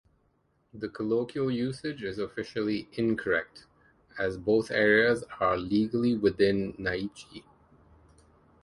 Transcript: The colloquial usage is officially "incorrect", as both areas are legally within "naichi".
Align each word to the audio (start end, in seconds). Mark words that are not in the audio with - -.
The 0.73 0.89
colloquial 0.89 1.51
usage 1.51 2.01
is 2.03 2.17
officially 2.17 2.89
"incorrect", 2.93 3.67
as 4.17 4.35
both 4.35 4.71
areas 4.71 5.23
are 5.39 5.57
legally 5.57 6.17
within 6.17 6.73
"naichi". 6.79 7.43